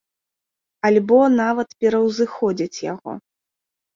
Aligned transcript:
Альбо 0.89 1.19
нават 1.41 1.75
пераўзыходзяць 1.85 2.83
яго. 2.93 3.11